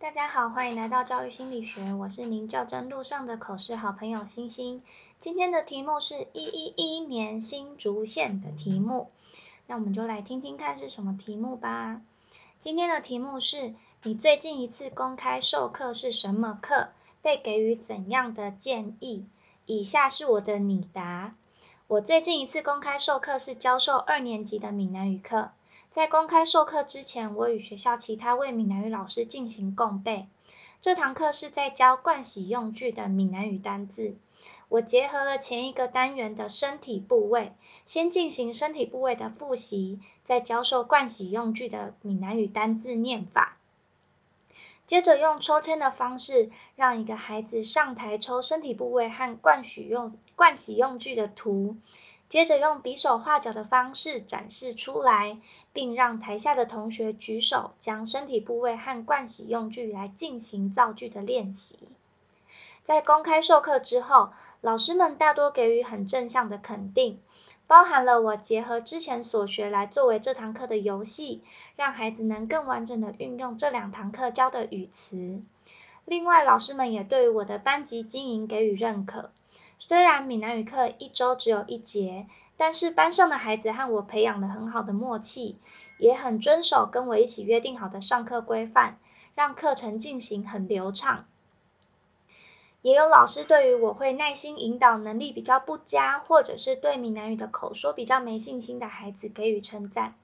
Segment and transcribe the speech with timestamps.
[0.00, 4.80] 大家好，欢迎来到教育心理学，我是您较真路上的口试好朋友星星。
[5.18, 9.10] 今天的题目是一一一年新竹县的题目，
[9.66, 12.00] 那我们就来听听看是什么题目吧。
[12.60, 13.74] 今天的题目是
[14.04, 16.90] 你最近一次公开授课是什么课？
[17.20, 19.26] 被给予怎样的建议？
[19.66, 21.34] 以下是我的拟答。
[21.88, 25.50] 我最近一次公开授课是教授二年级的闽南语课。
[25.90, 30.28] 在公开授课之前，我与学校其他位闽南语老师进行共备。
[30.82, 34.14] 这堂课是在教盥洗用具的闽南语单字。
[34.68, 37.54] 我结合了前一个单元的身体部位，
[37.86, 43.56] 先进行身体部位的复习，再教授盥洗用具的闽南语单字念法。
[44.86, 51.76] 接着用抽签的方式，让一个孩子上台抽身体部位和盥洗用盥洗用具的图。
[52.28, 55.38] 接着用比手画脚的方式展示出来，
[55.72, 61.78] 并让台下的同学举手，将身体部位和盥洗用具来进行造句的练习。
[62.84, 67.18] 在公开授课之后，老师们大多给予很正向的肯定，
[67.66, 71.42] 包含了我结合之前所学来作为这堂课的游戏，
[71.76, 75.40] 让孩子能更完整的运用这两堂课教的语词。
[76.04, 79.30] 另外，老师们也对我的班级经营给予认可。
[79.78, 82.26] 虽然闽南语课一周只有一节，
[82.56, 85.56] 但是班上的孩子和我培养了很好的默契，
[85.98, 88.98] 也很遵守跟我一起约定好的上课规范，
[89.34, 91.26] 让课程进行很流畅。
[92.82, 100.14] 也有老师对于我会耐心引导能力比较不佳，或者是对闽南语的口说比较没信心的孩子给予称赞。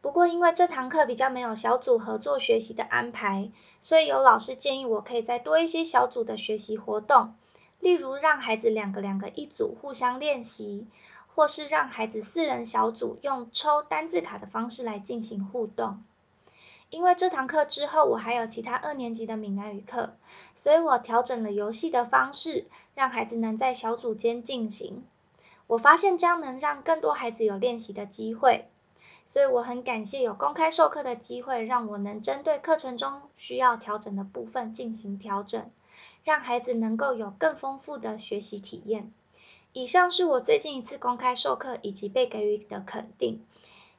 [0.00, 3.50] 不过因为这堂课比较没有小组合作学习的安排，
[3.80, 7.34] 所以有老师建议我可以再多一些小组的学习活动。
[7.80, 10.86] 例如，让孩子两个两个一组互相练习，
[11.34, 16.02] 或是让孩子四人小组用抽单字卡的方式来进行互动。
[16.90, 20.16] 因为这堂课之后，我还有其他二年级的闽南语课，
[20.56, 25.04] 所以我调整了游戏的方式，让孩子能在小组间进行。
[25.66, 28.70] 我发现这样能让更多孩子有练习的机会，
[29.26, 35.70] 所以我很感谢有公开授课的机会，让我能针对课程中需要调整的部分进行调整。
[36.24, 39.12] 让孩子能够有更丰富的学习体验。
[39.72, 43.40] 以上是我最近一次公开授课以及被给予的肯定，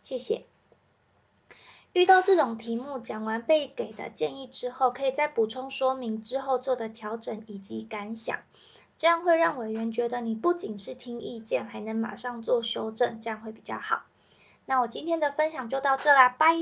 [0.02, 0.46] 谢谢。
[1.94, 8.40] 遇到这种题目，讲完被给的建议之后，可以再补充说明之后做的调整以及感想，
[8.98, 14.04] 这样会让委员觉得你不仅是听意见，还能马上做修正，这样会比较好。
[14.66, 16.56] 那我今天的分享就到这啦，拜。